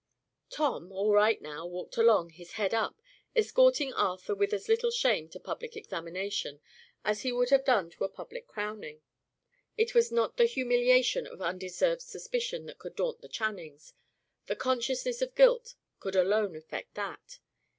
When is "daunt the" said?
12.95-13.29